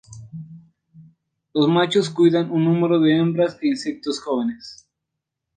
[1.53, 4.89] Los machos cuidan un número de hembras e insectos jóvenes.